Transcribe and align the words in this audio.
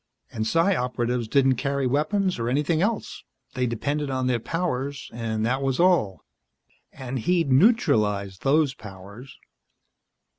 And 0.31 0.47
Psi 0.47 0.75
Operatives 0.75 1.27
didn't 1.27 1.57
carry 1.57 1.85
weapons 1.85 2.39
or 2.39 2.49
anything 2.49 2.81
else. 2.81 3.23
They 3.53 3.67
depended 3.67 4.09
on 4.09 4.25
their 4.25 4.39
powers, 4.39 5.11
and 5.13 5.45
that 5.45 5.61
was 5.61 5.79
all. 5.79 6.23
And 6.91 7.19
he'd 7.19 7.51
neutralized 7.51 8.41
those 8.41 8.73
powers. 8.73 9.37